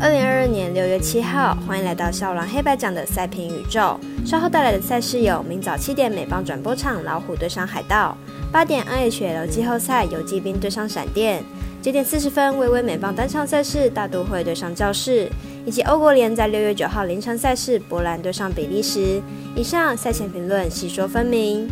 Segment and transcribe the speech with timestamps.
[0.00, 3.98] 二零二二年六月七号，欢迎来到笑狼黑白奖的赛评宇宙。
[4.24, 8.16] 稍后带来的赛事有：明早七点美邦转播场老虎对上海盗，
[8.52, 11.42] 八点 NHL 季后赛游击兵对上闪电，
[11.82, 15.28] 九点四十分微微美邦单场赛事大都会对上教室，
[15.66, 19.20] 以及欧国联在六月九号凌晨赛事波兰对上比利时。
[19.56, 21.68] 以上赛前评论细说分明。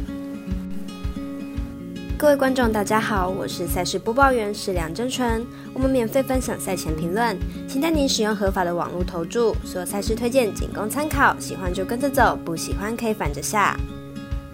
[2.19, 5.46] 各位观众，大家好，我是赛事播报员史梁真纯。
[5.75, 7.37] 我们免费分享赛前评论，
[7.69, 9.55] 请带您使用合法的网络投注。
[9.66, 13.79] 所有赛事推荐仅供参考，喜欢就跟着走，不喜欢可以反着下。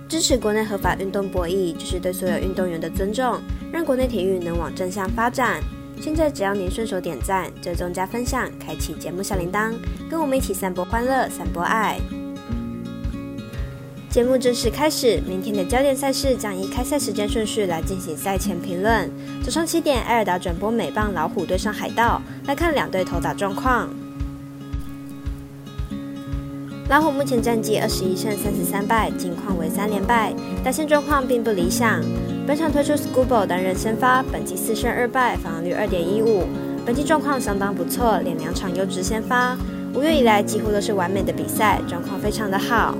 [0.08, 3.40] 支持国内合法运动博弈，就是对所有运动员的尊重，
[3.72, 5.62] 让国内体育能往正向发展。
[6.00, 9.72] 现在只要您顺手点赞、追踪加分享，开启节目小铃铛，
[10.10, 12.00] 跟我们一起散播欢乐，散播爱。
[14.12, 19.10] 节目正式开始，明天的焦点赛事将以开赛时间顺序来进行赛前评论。
[19.42, 23.88] 早上七点，埃尔达转播美棒老虎对上海盗，来看两队投打状况。
[26.90, 32.02] 老虎目前战绩二十一胜三十三败，近况为三连败，打线状况并不理想。
[32.46, 36.44] 本场推出 Scuba 担任先发，本季四胜二败，防御率二点一五，
[36.84, 39.56] 本季状况相当不错，连两场优质先发。
[39.94, 42.94] 五月以来几乎都是完美的比赛，状况非常的好。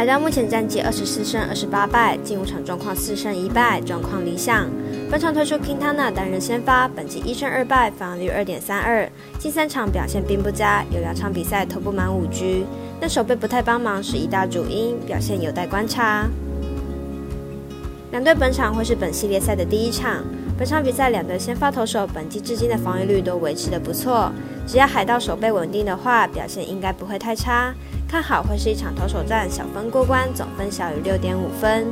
[0.00, 4.66] 海盗目前战绩二十四胜二十八败，近五场状况四胜一败，状况理想。
[5.10, 9.06] 本场推出 Kintana 担任先发，本季一胜二败，防御率二点三二，
[9.38, 12.64] 近三场表现并不佳，有两场比赛投不满五局，
[12.98, 16.26] 但手背不太帮忙是一大主因，表现有待观察。
[18.10, 20.24] 两队本场会是本系列赛的第一场，
[20.56, 24.32] 本场比赛两队先发投手本季至今的防御率都维持的不错，
[24.66, 27.74] 只要海盗手背稳定的话，表现应该不会太差。
[28.10, 31.86] 看好会是一场投手战，小分过关，总分小于六点五分。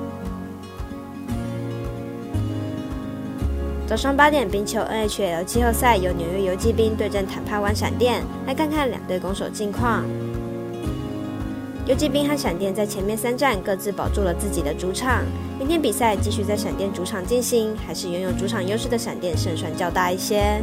[3.87, 10.05] 早上八点，冰球 NHL 季后赛由纽约游击兵对阵坦帕湾闪电，来看看两队攻守近况。
[11.87, 15.23] 游击兵和闪电在前面三战各自保住了自己的主场，
[15.57, 20.61] 明天比赛继续在闪电主场进行，还是拥有主场优势的闪电胜算较大一些。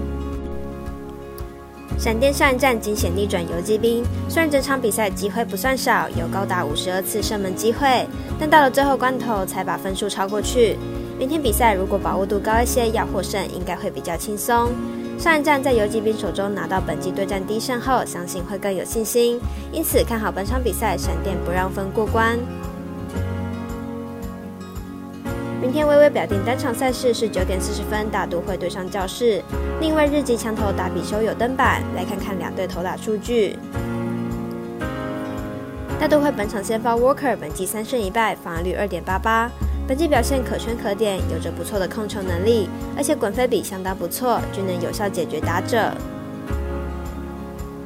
[1.98, 8.06] 闪电上一战惊险逆转游击兵，虽然整场比赛机会不算少，有高达五十二次射门机会，
[8.40, 10.78] 但到了最后关头才把分数超过去。
[11.18, 14.72] 明天比赛如果把握度高一些，要获胜应该会比较轻松。
[15.18, 19.40] 上一战在游击兵手中拿到本季对战第一胜后，相信会更有信心，
[19.72, 22.38] 因此看好本场比赛闪电不让分过关。
[25.66, 29.42] 明天微微表定单场赛事是九点四十分，大都会对上教室。
[29.82, 33.58] 另外日籍强投打比修有登板，来看看两队投打数据。
[36.00, 39.50] 大都会本场先发 Walker，本季三胜一败，防御率二点八八，
[39.88, 45.92] 本季表现可圈可点，有着不错的控球能力，而且滚飞比相当不错，均能有效解决打者。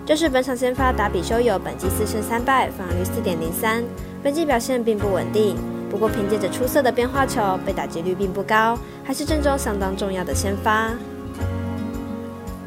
[0.05, 3.81] 这是本场先发打比修有，本季四胜三败，防御率四点零三，
[4.21, 5.55] 本季表现并不稳定。
[5.89, 10.91] 不过凭借着出色的变化球，被打击率并不高，还是阵中相当重要的先发。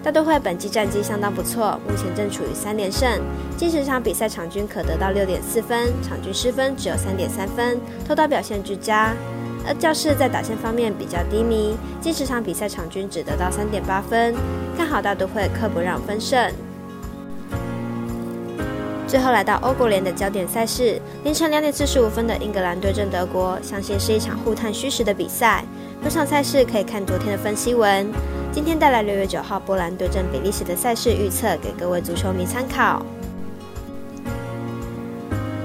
[0.02, 3.08] 大都会本季战绩相当不错，目前正处于三连胜，
[3.56, 9.14] 近十场比赛场均可得到六点四分，场均失分只有三点三分，投打表现俱佳。
[9.64, 14.34] 而教室在打线方面比较低迷，近十场比赛场均只得到三点八分，
[14.76, 16.52] 看好大都会克不让分胜。
[19.12, 25.62] 最后来到欧国联的焦点赛事，凌晨两点四十五分的英格兰对阵德国，相信是一场互探虚实的比赛。
[26.00, 28.10] 本场赛事可以看昨天的分析文。
[28.52, 33.04] 今天带来六月九号波兰对阵比利时的赛事预测，给各位足球迷参考。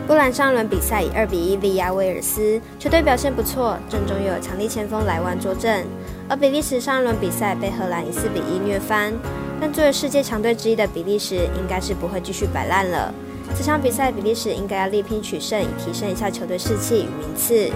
[0.06, 5.86] 波兰上轮比赛以二比一力压威尔斯，球队表现不错，阵中又有强力前锋莱万坐镇。
[6.28, 9.14] 而比利时上一轮比赛被荷兰以四比一虐翻，
[9.62, 13.14] 但作为世界强队之一的比利时，应该是不会继续摆烂了。
[13.56, 17.70] 这场比赛，比利时应该要力拼取胜，以提升一下球队士气与名次。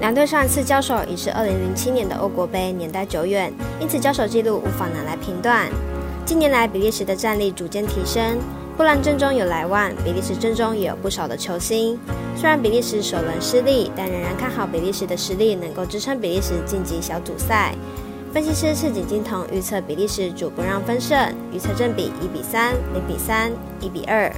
[0.00, 5.68] 两队上一次交手已是2007年的欧国杯，年代久远，因此交手记录无法拿来评断。
[6.24, 8.38] 近年来，比利时的战力逐渐提升，
[8.76, 11.98] 波兰阵中有莱万，比利时阵中也有不少的球星。
[12.34, 17.74] 虽然比利时首轮失利，但仍然看好比利时的实力能够支撑比利时晋级小组赛。
[18.32, 23.50] 分析师赤井金童预测比利时主不让分胜，预测正比一比三、零比三、
[23.80, 24.32] 一比二。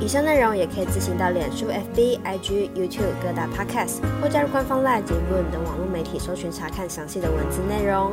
[0.00, 8.10] 以上内容也可以自行到脸书、FB、IG、YouTube 各大 Podcast 或加入官方 Live 及 Room 等网络媒体搜寻查看详细的文字内容。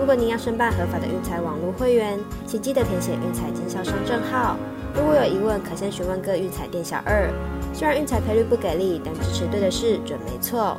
[0.00, 4.56] 如果您要申办合法的运财网络会员，请记得填写运财经销商证号。
[4.94, 7.30] 如果有疑问，可先询问各运财店小二。
[7.74, 10.78] 虽然运财赔率不给力，但支持对的事准没错。